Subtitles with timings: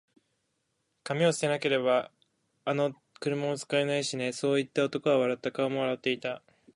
[1.05, 2.09] 「紙を捨てなけれれば、
[2.65, 5.51] あの車も使えないしね」そう言って、男は笑った。
[5.51, 6.41] 顔も笑っていた。